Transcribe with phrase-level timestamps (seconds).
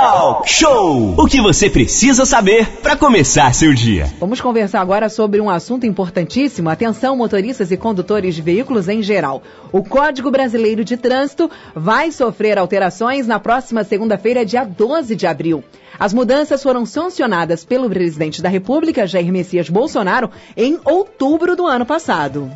[0.00, 1.14] Talk Show!
[1.18, 4.06] O que você precisa saber para começar seu dia.
[4.18, 6.70] Vamos conversar agora sobre um assunto importantíssimo.
[6.70, 9.42] Atenção, motoristas e condutores de veículos em geral.
[9.70, 15.62] O Código Brasileiro de Trânsito vai sofrer alterações na próxima segunda-feira, dia 12 de abril.
[15.98, 21.84] As mudanças foram sancionadas pelo presidente da República, Jair Messias Bolsonaro, em outubro do ano
[21.84, 22.50] passado.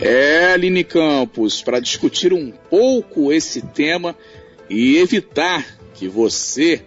[0.00, 4.14] É, Aline Campos, para discutir um pouco esse tema
[4.68, 5.64] e evitar
[5.94, 6.82] que você,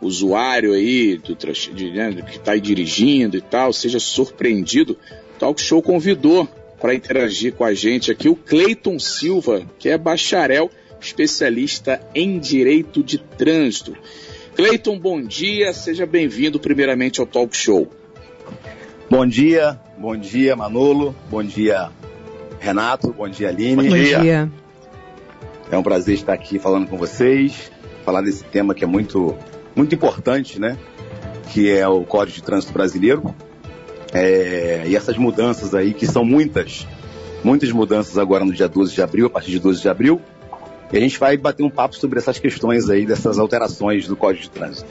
[0.00, 4.98] usuário aí do, de, né, que está dirigindo e tal, seja surpreendido,
[5.36, 6.48] o Talk Show convidou
[6.80, 13.02] para interagir com a gente aqui o Cleiton Silva, que é bacharel especialista em direito
[13.02, 13.96] de trânsito.
[14.54, 17.88] Cleiton, bom dia, seja bem-vindo primeiramente ao Talk Show.
[19.08, 21.90] Bom dia, bom dia Manolo, bom dia
[22.58, 23.88] Renato, bom dia Aline.
[23.88, 24.61] Bom dia.
[25.72, 27.72] É um prazer estar aqui falando com vocês,
[28.04, 29.34] falar desse tema que é muito,
[29.74, 30.76] muito importante, né?
[31.50, 33.34] Que é o Código de Trânsito Brasileiro.
[34.12, 36.86] É, e essas mudanças aí, que são muitas,
[37.42, 40.20] muitas mudanças agora no dia 12 de abril, a partir de 12 de abril.
[40.92, 44.42] E a gente vai bater um papo sobre essas questões aí, dessas alterações do Código
[44.42, 44.90] de Trânsito.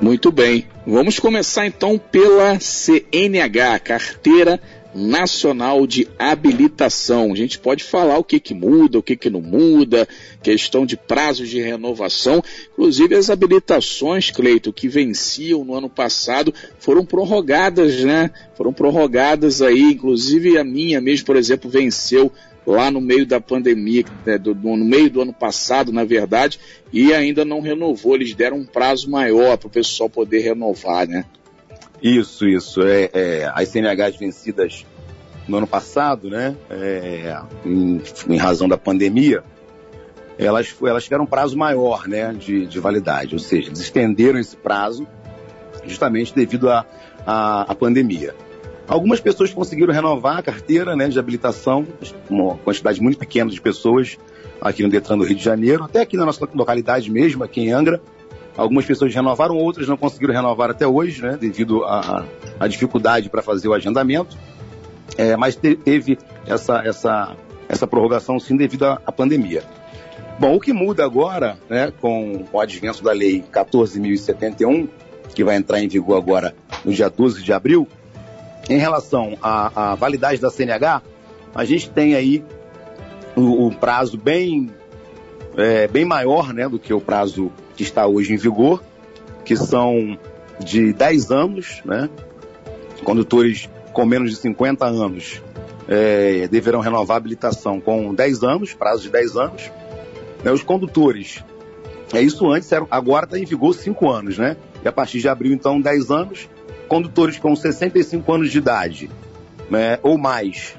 [0.00, 0.66] Muito bem.
[0.86, 4.58] Vamos começar então pela CNH, Carteira
[4.96, 7.32] Nacional de Habilitação.
[7.32, 10.08] A gente pode falar o que, que muda, o que, que não muda,
[10.42, 12.42] questão de prazos de renovação.
[12.72, 18.30] Inclusive as habilitações, Cleito, que venciam no ano passado, foram prorrogadas, né?
[18.56, 22.32] Foram prorrogadas aí, inclusive a minha mesmo, por exemplo, venceu
[22.66, 26.58] lá no meio da pandemia, né, do, no meio do ano passado, na verdade,
[26.92, 28.16] e ainda não renovou.
[28.16, 31.24] Eles deram um prazo maior para o pessoal poder renovar, né?
[32.02, 32.82] Isso, isso.
[32.82, 34.86] É, é, as CNHs vencidas
[35.48, 39.44] no ano passado, né, é, em, em, razão da pandemia,
[40.38, 44.56] elas, elas tiveram um prazo maior né, de, de validade, ou seja, eles estenderam esse
[44.56, 45.06] prazo
[45.86, 48.34] justamente devido à pandemia.
[48.88, 51.86] Algumas pessoas conseguiram renovar a carteira né, de habilitação,
[52.30, 54.16] uma quantidade muito pequena de pessoas
[54.60, 57.72] aqui no Detran do Rio de Janeiro, até aqui na nossa localidade mesmo, aqui em
[57.72, 58.00] Angra,
[58.56, 63.68] Algumas pessoas renovaram, outras não conseguiram renovar até hoje, né, devido à dificuldade para fazer
[63.68, 64.36] o agendamento.
[65.18, 67.36] É, mas te, teve essa, essa,
[67.68, 69.62] essa prorrogação sim devido à, à pandemia.
[70.38, 74.88] Bom, o que muda agora, né, com o advento da Lei 14.071,
[75.34, 77.86] que vai entrar em vigor agora no dia 12 de abril,
[78.68, 81.02] em relação à, à validade da CNH,
[81.54, 82.44] a gente tem aí
[83.34, 84.70] o, o prazo bem,
[85.56, 88.82] é, bem maior né, do que o prazo que está hoje em vigor,
[89.44, 90.18] que são
[90.60, 92.08] de 10 anos, né?
[93.04, 95.42] Condutores com menos de 50 anos
[95.88, 99.70] é, deverão renovar a habilitação com 10 anos, prazo de 10 anos.
[100.42, 100.50] Né?
[100.50, 101.44] Os condutores,
[102.12, 104.56] é isso antes, agora está em vigor 5 anos, né?
[104.84, 106.48] E a partir de abril, então, 10 anos.
[106.88, 109.10] Condutores com 65 anos de idade
[109.68, 110.76] né, ou mais,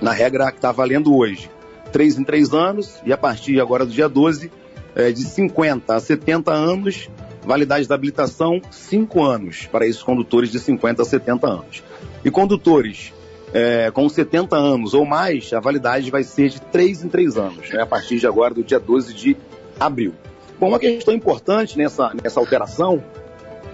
[0.00, 1.50] na regra que está valendo hoje,
[1.96, 4.52] 3 em 3 anos, e a partir agora do dia 12,
[4.94, 7.08] é, de 50 a 70 anos,
[7.42, 11.82] validade da habilitação 5 anos para esses condutores de 50 a 70 anos.
[12.22, 13.14] E condutores
[13.50, 17.70] é, com 70 anos ou mais, a validade vai ser de 3 em 3 anos,
[17.70, 19.34] né, a partir de agora, do dia 12 de
[19.80, 20.12] abril.
[20.60, 23.02] Bom, uma questão importante nessa, nessa alteração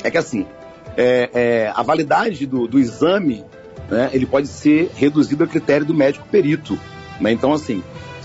[0.04, 0.46] é que, assim,
[0.96, 3.44] é, é, a validade do, do exame,
[3.90, 6.78] né, ele pode ser reduzido a critério do médico perito.
[7.20, 7.32] Né?
[7.32, 7.82] Então, assim,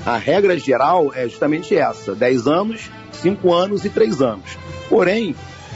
[0.07, 4.57] a regra geral é justamente essa: 10 anos, 5 anos e 3 anos.
[4.87, 5.35] Porém,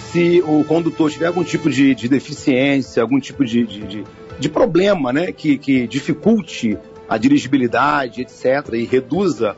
[0.10, 4.04] se o condutor tiver algum tipo de, de deficiência, algum tipo de, de,
[4.40, 6.78] de problema né, que, que, dificulte
[7.10, 9.58] a dirigibilidade, etc., e reduza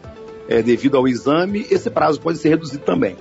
[0.50, 3.16] é, devido ao exame, esse prazo pode ser reduzido também.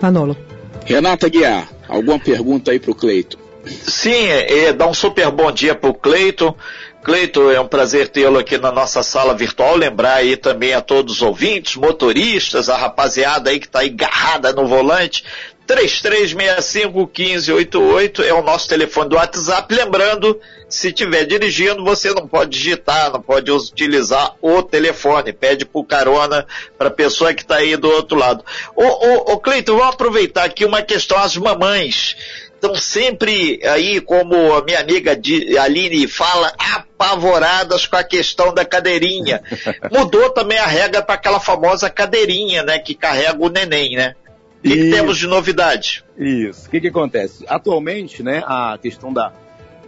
[0.00, 0.36] Manolo.
[0.84, 3.38] Renata Guiar, alguma pergunta aí para o Cleito?
[3.64, 6.54] Sim, é, é, dá um super bom dia para o Cleito.
[7.02, 9.76] Cleito, é um prazer tê-lo aqui na nossa sala virtual.
[9.76, 14.66] Lembrar aí também a todos os ouvintes, motoristas, a rapaziada aí que está garrada no
[14.66, 15.24] volante.
[15.66, 19.74] 3365-1588 é o nosso telefone do WhatsApp.
[19.74, 20.38] Lembrando,
[20.68, 25.32] se estiver dirigindo, você não pode digitar, não pode utilizar o telefone.
[25.32, 28.44] Pede por carona para a pessoa que está aí do outro lado.
[28.76, 32.16] Ô, ô, ô Cleito, vamos aproveitar aqui uma questão às mamães
[32.62, 35.18] estão sempre aí, como a minha amiga
[35.60, 39.42] Aline fala, apavoradas com a questão da cadeirinha.
[39.90, 44.14] Mudou também a regra para aquela famosa cadeirinha, né, que carrega o neném, né?
[44.60, 46.04] O que, que temos de novidade?
[46.16, 46.68] Isso.
[46.68, 47.44] O que, que acontece?
[47.48, 49.32] Atualmente, né, a questão da,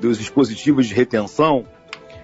[0.00, 1.64] dos dispositivos de retenção,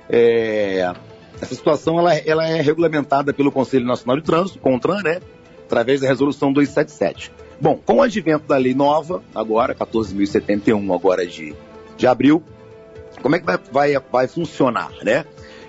[0.09, 0.93] é,
[1.41, 5.21] essa situação ela, ela é regulamentada pelo Conselho Nacional de Trânsito, CONTRAN, né?
[5.65, 7.31] através da resolução 277.
[7.61, 11.55] Bom, com o advento da lei nova, agora, 14.071, agora de,
[11.97, 12.43] de abril,
[13.21, 15.27] como é que vai, vai, vai funcionar, né?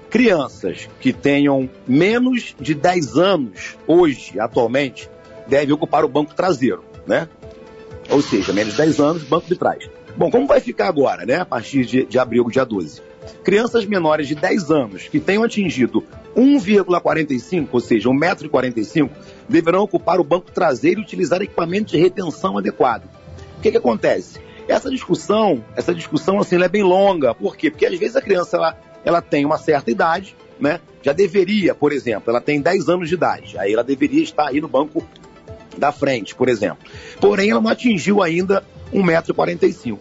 [0.09, 5.09] Crianças que tenham menos de 10 anos, hoje, atualmente,
[5.47, 7.27] devem ocupar o banco traseiro, né?
[8.09, 9.89] Ou seja, menos de 10 anos, banco de trás.
[10.15, 11.35] Bom, como vai ficar agora, né?
[11.35, 13.01] A partir de, de abril, dia 12?
[13.43, 16.03] Crianças menores de 10 anos que tenham atingido
[16.35, 19.09] 1,45, ou seja, 1,45m,
[19.47, 23.05] deverão ocupar o banco traseiro e utilizar equipamento de retenção adequado.
[23.57, 24.39] O que, que acontece?
[24.67, 27.33] Essa discussão, essa discussão assim, é bem longa.
[27.33, 27.69] Por quê?
[27.69, 30.79] Porque às vezes a criança ela, ela tem uma certa idade, né?
[31.01, 34.61] Já deveria, por exemplo, ela tem 10 anos de idade, aí ela deveria estar aí
[34.61, 35.03] no banco
[35.77, 36.79] da frente, por exemplo.
[37.19, 39.97] Porém, ela não atingiu ainda 1,45m.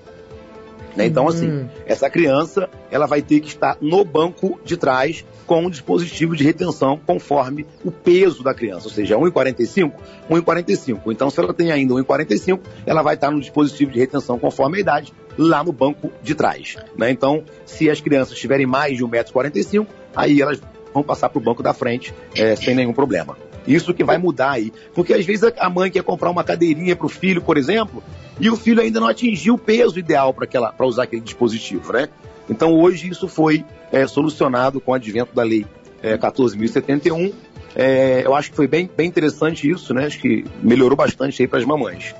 [0.96, 1.06] Né?
[1.06, 1.68] Então, assim, uhum.
[1.86, 6.44] essa criança ela vai ter que estar no banco de trás com um dispositivo de
[6.44, 9.92] retenção conforme o peso da criança, ou seja, 1,45,
[10.30, 11.00] 1,45.
[11.06, 14.80] Então, se ela tem ainda 1,45, ela vai estar no dispositivo de retenção conforme a
[14.80, 16.76] idade, lá no banco de trás.
[16.96, 17.10] Né?
[17.10, 20.60] Então, se as crianças tiverem mais de 1,45m, aí elas
[20.92, 23.36] vão passar para o banco da frente é, sem nenhum problema.
[23.66, 24.72] Isso que vai mudar aí.
[24.94, 28.02] Porque às vezes a mãe quer comprar uma cadeirinha para o filho, por exemplo,
[28.38, 32.08] e o filho ainda não atingiu o peso ideal para usar aquele dispositivo, né?
[32.48, 35.66] Então hoje isso foi é, solucionado com o advento da lei
[36.02, 37.32] é, 14.071.
[37.74, 40.06] É, eu acho que foi bem, bem interessante isso, né?
[40.06, 42.14] Acho que melhorou bastante aí para as mamães.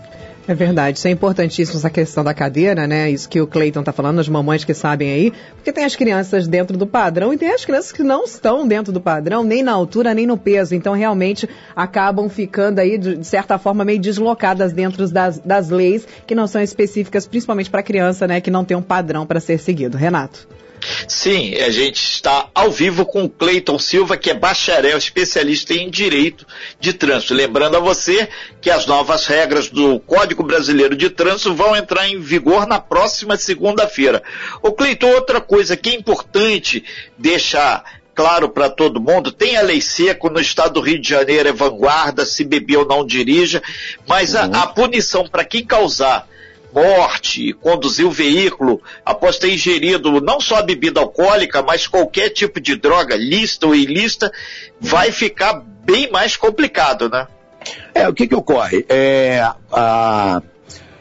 [0.50, 3.08] É verdade, isso é importantíssimo essa questão da cadeira, né?
[3.08, 6.48] Isso que o Cleiton está falando, as mamães que sabem aí, porque tem as crianças
[6.48, 9.70] dentro do padrão e tem as crianças que não estão dentro do padrão, nem na
[9.70, 10.74] altura, nem no peso.
[10.74, 16.34] Então, realmente, acabam ficando aí, de certa forma, meio deslocadas dentro das, das leis que
[16.34, 18.40] não são específicas, principalmente para criança, né?
[18.40, 19.96] Que não tem um padrão para ser seguido.
[19.96, 20.48] Renato.
[21.06, 25.90] Sim, a gente está ao vivo com o Cleiton Silva, que é bacharel, especialista em
[25.90, 26.46] direito
[26.78, 27.34] de trânsito.
[27.34, 28.28] Lembrando a você
[28.60, 33.36] que as novas regras do Código Brasileiro de Trânsito vão entrar em vigor na próxima
[33.36, 34.22] segunda-feira.
[34.62, 36.84] O Cleiton, outra coisa que é importante
[37.18, 41.48] deixar claro para todo mundo, tem a lei seca no estado do Rio de Janeiro,
[41.48, 43.62] é vanguarda, se beber ou não dirija,
[44.06, 46.28] mas a, a punição para quem causar
[46.74, 52.60] morte, conduzir o veículo após ter ingerido não só a bebida alcoólica, mas qualquer tipo
[52.60, 54.32] de droga, lista ou ilícita,
[54.80, 57.26] vai ficar bem mais complicado, né?
[57.94, 58.84] É, o que que ocorre?
[58.88, 60.42] É, a...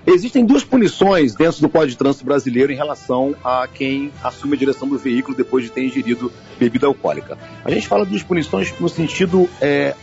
[0.06, 4.58] Existem duas punições dentro do Código de Trânsito Brasileiro em relação a quem assume a
[4.58, 7.38] direção do veículo depois de ter ingerido bebida alcoólica.
[7.64, 9.94] A gente fala duas punições no sentido é,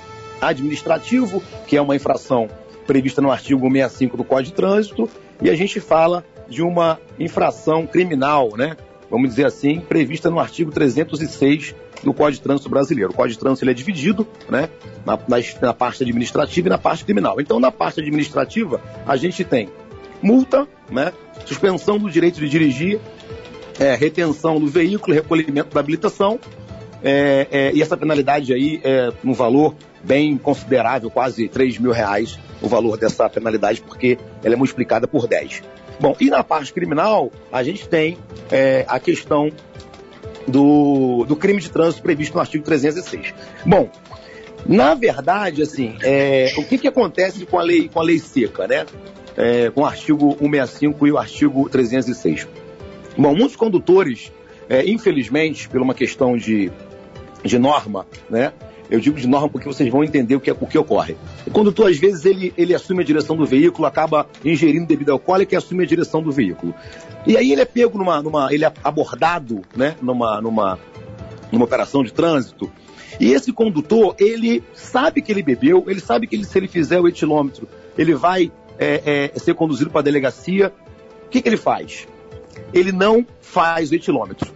[0.41, 2.49] administrativo, que é uma infração
[2.87, 5.09] prevista no artigo 65 do Código de Trânsito,
[5.43, 8.77] e a gente fala de uma infração criminal, né?
[9.11, 13.11] Vamos dizer assim, prevista no artigo 306 do Código de Trânsito Brasileiro.
[13.11, 14.69] O Código de Trânsito ele é dividido né,
[15.05, 17.41] na, na, na parte administrativa e na parte criminal.
[17.41, 19.69] Então, na parte administrativa, a gente tem
[20.21, 21.13] multa, né,
[21.45, 22.99] suspensão do direito de dirigir,
[23.79, 26.41] é, retenção do veículo, recolhimento da habilitação,
[27.03, 32.39] é, é, e essa penalidade aí é um valor bem considerável, quase 3 mil reais
[32.61, 35.63] o valor dessa penalidade, porque ela é multiplicada por 10.
[35.99, 38.19] Bom, e na parte criminal, a gente tem
[38.51, 39.51] é, a questão
[40.47, 43.35] do, do crime de trânsito previsto no artigo 306.
[43.65, 43.91] Bom,
[44.67, 48.67] na verdade, assim, é, o que, que acontece com a lei, com a lei seca,
[48.67, 48.85] né?
[49.37, 52.49] É, com o artigo 165 e o artigo 306.
[53.17, 54.33] Bom, muitos condutores,
[54.69, 56.71] é, infelizmente, por uma questão de,
[57.45, 58.53] de norma, né?
[58.91, 61.17] Eu digo de norma porque vocês vão entender o que, é, o que ocorre.
[61.47, 65.55] O condutor, às vezes, ele, ele assume a direção do veículo, acaba ingerindo bebida alcoólica
[65.55, 66.75] e assume a direção do veículo.
[67.27, 68.23] E aí ele é pego numa.
[68.23, 69.97] numa ele é abordado, né?
[70.01, 70.79] Numa, numa,
[71.51, 72.71] numa operação de trânsito.
[73.19, 77.01] E esse condutor, ele sabe que ele bebeu, ele sabe que ele, se ele fizer
[77.01, 77.67] o etilômetro,
[77.97, 80.73] ele vai é, é, ser conduzido para a delegacia.
[81.27, 82.07] O que, que ele faz?
[82.73, 84.53] Ele não faz o etilômetro.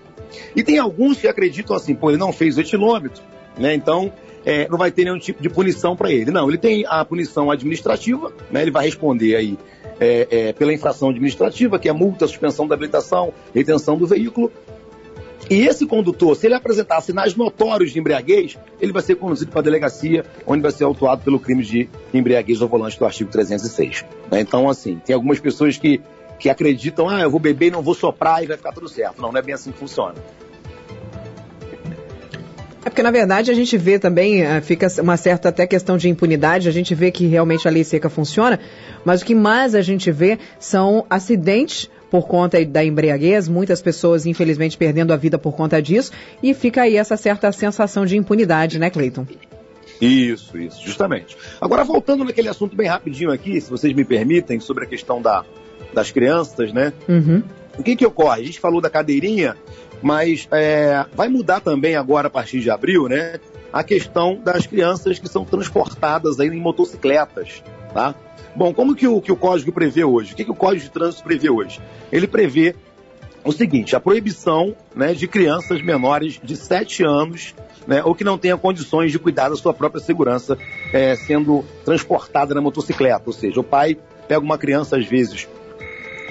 [0.55, 3.23] E tem alguns que acreditam assim, pô, ele não fez o etilômetro,
[3.59, 3.75] né?
[3.75, 4.13] Então,
[4.45, 6.31] é, não vai ter nenhum tipo de punição para ele.
[6.31, 8.63] Não, ele tem a punição administrativa, né?
[8.63, 9.59] ele vai responder aí
[9.99, 14.51] é, é, pela infração administrativa, que é multa, suspensão da habilitação, retenção do veículo.
[15.49, 19.61] E esse condutor, se ele apresentar sinais notórios de embriaguez, ele vai ser conduzido para
[19.61, 24.05] a delegacia, onde vai ser autuado pelo crime de embriaguez ao volante do artigo 306.
[24.31, 24.41] Né?
[24.41, 26.01] Então, assim, tem algumas pessoas que,
[26.39, 29.21] que acreditam, ah, eu vou beber e não vou soprar e vai ficar tudo certo.
[29.21, 30.15] Não, não é bem assim que funciona.
[32.85, 36.09] É porque, na verdade, a gente vê também, uh, fica uma certa até questão de
[36.09, 38.59] impunidade, a gente vê que realmente a lei seca funciona,
[39.05, 44.27] mas o que mais a gente vê são acidentes por conta da embriaguez, muitas pessoas,
[44.27, 46.11] infelizmente, perdendo a vida por conta disso,
[46.43, 49.27] e fica aí essa certa sensação de impunidade, né, Cleiton?
[50.01, 51.37] Isso, isso, justamente.
[51.61, 55.45] Agora, voltando naquele assunto bem rapidinho aqui, se vocês me permitem, sobre a questão da,
[55.93, 56.93] das crianças, né?
[57.07, 57.43] Uhum.
[57.79, 58.43] O que que ocorre?
[58.43, 59.57] A gente falou da cadeirinha,
[60.03, 63.39] mas é, vai mudar também agora, a partir de abril, né?
[63.73, 67.63] A questão das crianças que são transportadas aí em motocicletas,
[67.95, 68.15] tá?
[68.55, 70.33] Bom, como que o, que o código prevê hoje?
[70.33, 71.81] O que, que o código de trânsito prevê hoje?
[72.11, 72.75] Ele prevê
[73.45, 77.55] o seguinte, a proibição né, de crianças menores de 7 anos
[77.87, 80.59] né, ou que não tenham condições de cuidar da sua própria segurança
[80.93, 83.23] é, sendo transportada na motocicleta.
[83.27, 83.97] Ou seja, o pai
[84.29, 85.49] pega uma criança, às vezes,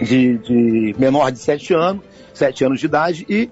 [0.01, 2.03] de, de menor de 7 anos,
[2.33, 3.49] 7 anos de idade e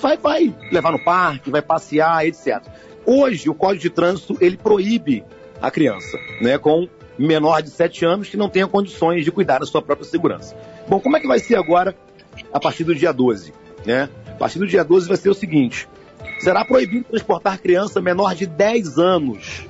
[0.00, 2.62] vai, vai levar no parque, vai passear, etc.
[3.04, 5.24] Hoje, o Código de Trânsito, ele proíbe
[5.60, 9.66] a criança, né, com menor de 7 anos que não tenha condições de cuidar da
[9.66, 10.56] sua própria segurança.
[10.88, 11.94] Bom, como é que vai ser agora
[12.52, 13.52] a partir do dia 12?
[13.84, 14.08] Né?
[14.26, 15.88] A partir do dia 12 vai ser o seguinte:
[16.38, 19.66] será proibido transportar criança menor de 10 anos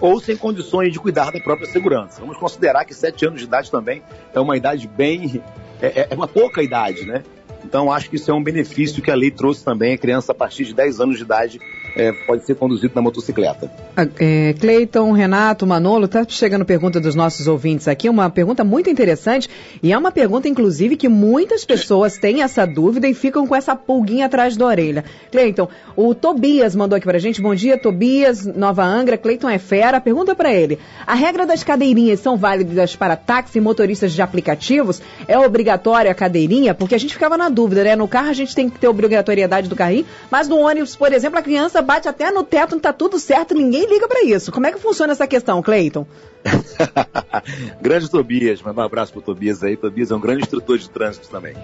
[0.00, 2.20] ou sem condições de cuidar da própria segurança.
[2.20, 4.02] Vamos considerar que 7 anos de idade também
[4.32, 5.42] é uma idade bem.
[5.80, 7.22] é, é uma pouca idade, né?
[7.64, 9.94] Então, acho que isso é um benefício que a lei trouxe também.
[9.94, 11.60] A criança, a partir de 10 anos de idade,
[11.96, 13.70] é, pode ser conduzido na motocicleta.
[14.18, 19.48] É, Cleiton, Renato, Manolo, tá chegando pergunta dos nossos ouvintes aqui, uma pergunta muito interessante
[19.82, 23.74] e é uma pergunta, inclusive, que muitas pessoas têm essa dúvida e ficam com essa
[23.74, 25.04] pulguinha atrás da orelha.
[25.30, 27.40] Cleiton, o Tobias mandou aqui pra gente.
[27.40, 29.16] Bom dia, Tobias, Nova Angra.
[29.16, 30.00] Cleiton é fera.
[30.00, 35.02] Pergunta para ele: a regra das cadeirinhas são válidas para táxi e motoristas de aplicativos?
[35.26, 36.74] É obrigatória a cadeirinha?
[36.74, 37.96] Porque a gente ficava na dúvida, né?
[37.96, 41.38] No carro a gente tem que ter obrigatoriedade do carrinho, mas no ônibus, por exemplo,
[41.38, 44.52] a criança bate até no teto, não tá tudo certo, ninguém liga para isso.
[44.52, 46.06] Como é que funciona essa questão, Cleiton?
[47.80, 49.76] grande Tobias, manda um abraço pro Tobias aí.
[49.76, 51.54] Tobias é um grande instrutor de trânsito também.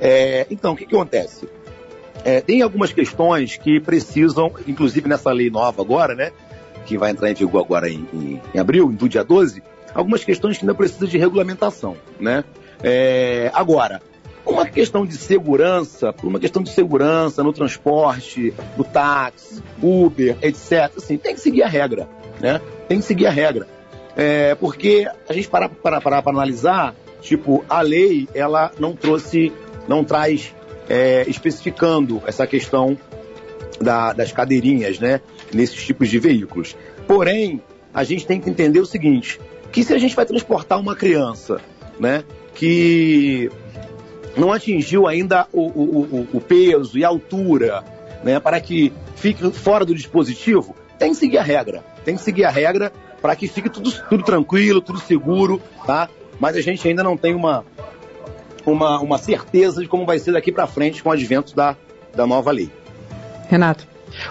[0.00, 1.48] É, então, o que, que acontece?
[2.24, 6.32] É, tem algumas questões que precisam, inclusive nessa lei nova agora, né?
[6.86, 9.62] Que vai entrar em vigor agora em, em, em abril, do dia 12,
[9.94, 12.44] algumas questões que ainda precisam de regulamentação, né?
[12.82, 14.00] É, agora,
[14.52, 20.90] uma questão de segurança, por uma questão de segurança no transporte, no táxi, Uber, etc.
[20.96, 22.08] Assim, tem que seguir a regra,
[22.40, 22.60] né?
[22.88, 23.66] Tem que seguir a regra.
[24.16, 29.52] É, porque a gente parar para, para, para analisar, tipo, a lei, ela não trouxe,
[29.86, 30.54] não traz
[30.88, 32.98] é, especificando essa questão
[33.80, 35.20] da, das cadeirinhas, né?
[35.52, 36.76] Nesses tipos de veículos.
[37.06, 37.62] Porém,
[37.92, 39.40] a gente tem que entender o seguinte,
[39.70, 41.60] que se a gente vai transportar uma criança,
[41.98, 42.24] né?
[42.54, 43.50] Que
[44.36, 47.84] não atingiu ainda o, o, o, peso e a altura,
[48.22, 51.84] né, para que fique fora do dispositivo, tem que seguir a regra.
[52.04, 56.08] Tem que seguir a regra para que fique tudo, tudo tranquilo, tudo seguro, tá?
[56.38, 57.64] Mas a gente ainda não tem uma,
[58.64, 61.76] uma, uma certeza de como vai ser daqui para frente com o advento da,
[62.14, 62.70] da nova lei.
[63.48, 63.86] Renato.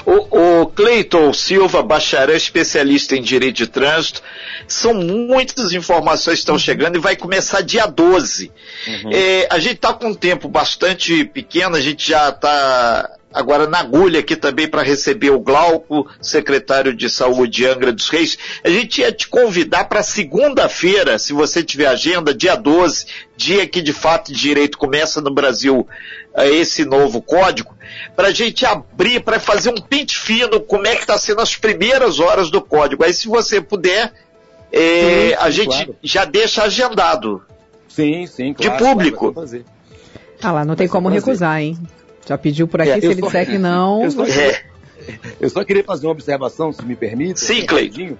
[0.05, 4.21] O, o Cleiton Silva, bacharel especialista em direito de trânsito,
[4.67, 8.51] são muitas informações que estão chegando e vai começar dia 12.
[8.87, 9.11] Uhum.
[9.11, 13.79] É, a gente está com um tempo bastante pequeno, a gente já está agora na
[13.79, 18.37] agulha aqui também para receber o Glauco, secretário de saúde de Angra dos Reis.
[18.63, 23.81] A gente ia te convidar para segunda-feira, se você tiver agenda, dia 12, dia que
[23.81, 25.87] de fato de direito começa no Brasil
[26.35, 27.75] é, esse novo código,
[28.15, 31.55] para a gente abrir, para fazer um pente fino, como é que está sendo as
[31.55, 33.03] primeiras horas do código.
[33.03, 34.11] Aí se você puder,
[34.71, 35.95] é, sim, a gente claro.
[36.01, 37.43] já deixa agendado.
[37.87, 38.77] Sim, sim, claro.
[38.77, 39.33] De público.
[40.41, 41.77] Ah lá, não tem como recusar, hein?
[42.27, 44.03] Já pediu por aqui, é, se ele só, disser que não.
[44.03, 44.61] Eu só, é.
[45.39, 47.39] eu só, queria fazer uma observação, se me permite.
[47.39, 48.17] Sim, Cleiton.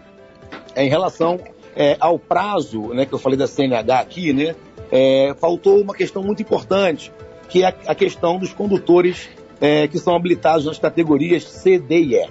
[0.73, 1.39] É, em relação
[1.75, 4.55] é, ao prazo, né, que eu falei da CNH aqui, né?
[4.89, 7.11] É, faltou uma questão muito importante,
[7.49, 11.99] que é a, a questão dos condutores é, que são habilitados nas categorias C, D
[11.99, 12.29] e E,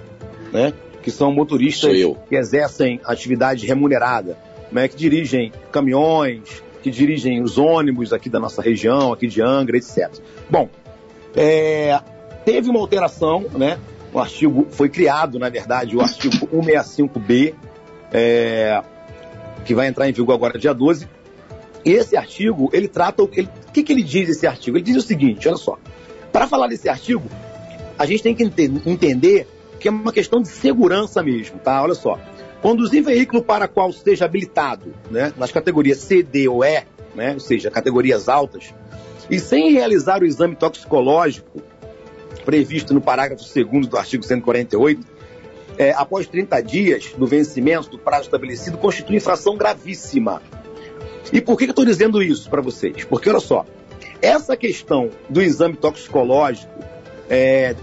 [0.51, 0.73] né?
[1.03, 1.95] Que são motoristas
[2.27, 4.35] que exercem atividade remunerada,
[4.71, 4.87] né?
[4.87, 10.09] Que dirigem caminhões, que dirigem os ônibus aqui da nossa região, aqui de Angra, etc.
[10.49, 10.69] Bom,
[11.37, 11.99] é,
[12.43, 13.77] teve uma alteração, né?
[14.11, 17.53] O artigo foi criado, na verdade, o artigo 165B,
[18.11, 18.81] é,
[19.63, 21.07] que vai entrar em vigor agora dia 12.
[21.85, 24.77] E esse artigo, ele trata o que, que, que ele diz esse artigo?
[24.77, 25.77] Ele diz o seguinte, olha só.
[26.33, 27.23] Para falar desse artigo,
[27.97, 29.47] a gente tem que entender
[29.79, 31.81] que é uma questão de segurança mesmo, tá?
[31.81, 32.19] Olha só.
[32.61, 36.83] Conduzir veículo para qual esteja habilitado, né, nas categorias C, D ou E,
[37.15, 38.73] né, ou seja, categorias altas,
[39.29, 41.61] e sem realizar o exame toxicológico
[42.45, 45.05] previsto no parágrafo 2 do artigo 148,
[45.77, 50.41] é, após 30 dias do vencimento do prazo estabelecido, constitui infração gravíssima.
[51.33, 53.03] E por que, eu estou dizendo isso para vocês?
[53.03, 53.65] Porque, olha só,
[54.21, 56.71] essa questão do exame toxicológico,
[57.29, 57.75] é,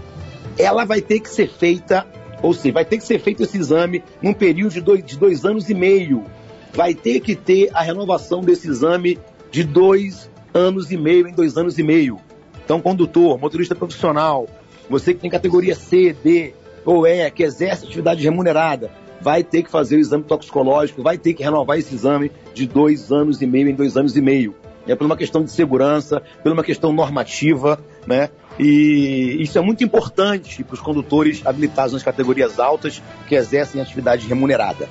[0.57, 2.07] ela vai ter que ser feita
[2.41, 5.45] Ou seja, vai ter que ser feito esse exame num período de dois, de dois
[5.45, 6.25] anos e meio.
[6.73, 9.19] Vai ter que ter a renovação desse exame
[9.51, 12.17] de dois anos e meio em dois anos e meio.
[12.63, 14.47] Então, condutor, motorista profissional,
[14.89, 16.53] você que tem categoria C, D
[16.85, 18.89] ou E, que exerce atividade remunerada,
[19.21, 23.11] vai ter que fazer o exame toxicológico, vai ter que renovar esse exame de dois
[23.11, 24.55] anos e meio em dois anos e meio.
[24.87, 28.29] É por uma questão de segurança, por uma questão normativa, né?
[28.59, 34.27] E isso é muito importante para os condutores habilitados nas categorias altas que exercem atividade
[34.27, 34.87] remunerada.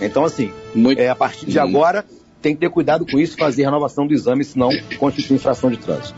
[0.00, 1.00] Então, assim, muito...
[1.00, 2.04] é, a partir de agora,
[2.44, 5.78] tem que ter cuidado com isso, fazer a renovação do exame, senão constitui infração de
[5.78, 6.14] trânsito.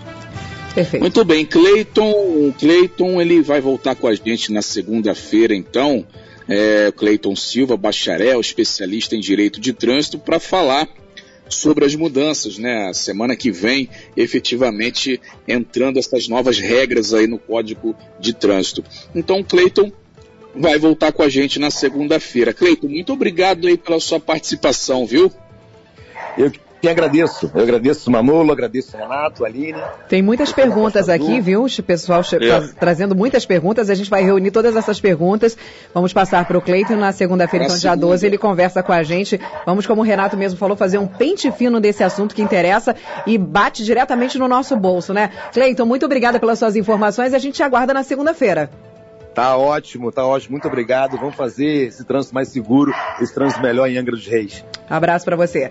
[0.75, 1.01] Perfeito.
[1.01, 6.05] Muito bem, Cleiton, Cleiton, ele vai voltar com a gente na segunda-feira, então,
[6.49, 10.89] é, Cleiton Silva, bacharel, especialista em direito de trânsito, para falar
[11.49, 12.89] sobre as mudanças, né?
[12.89, 18.83] A semana que vem, efetivamente entrando essas novas regras aí no Código de Trânsito.
[19.15, 19.93] Então, Cleiton
[20.57, 22.53] vai voltar com a gente na segunda-feira.
[22.53, 25.33] Cleiton, muito obrigado aí pela sua participação, viu?
[26.37, 26.51] Eu
[26.81, 27.51] que agradeço.
[27.55, 29.81] Eu agradeço Manolo, agradeço Renato, Aline.
[30.09, 31.65] Tem muitas perguntas aqui, viu?
[31.65, 32.61] O pessoal é.
[32.79, 33.91] trazendo muitas perguntas.
[33.91, 35.57] A gente vai reunir todas essas perguntas.
[35.93, 39.41] Vamos passar para o Cleiton na segunda-feira, então, dia 12, ele conversa com a gente.
[39.65, 42.95] Vamos, como o Renato mesmo falou, fazer um pente fino desse assunto que interessa
[43.27, 45.31] e bate diretamente no nosso bolso, né?
[45.53, 48.71] Cleiton, muito obrigada pelas suas informações e a gente te aguarda na segunda-feira.
[49.37, 50.53] Tá ótimo, tá ótimo.
[50.53, 51.19] Muito obrigado.
[51.19, 52.91] Vamos fazer esse trânsito mais seguro,
[53.21, 54.65] esse trânsito melhor em Angra dos Reis.
[54.89, 55.71] Abraço para você.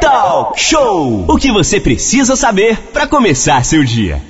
[0.00, 1.26] Talk Show!
[1.28, 4.22] O que você precisa saber para começar seu dia.